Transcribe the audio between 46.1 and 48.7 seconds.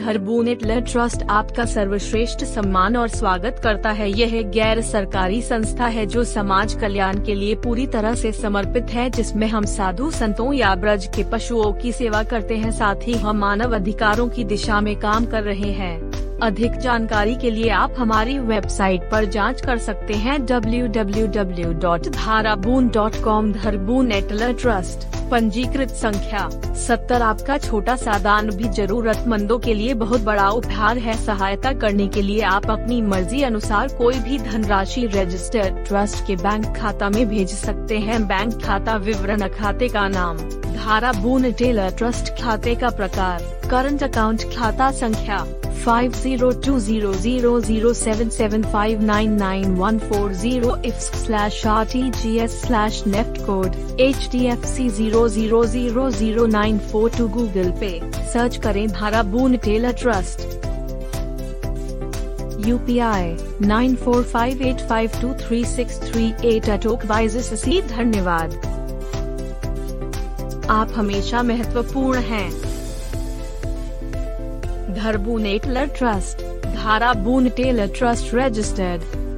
zero two zero zero zero seven seven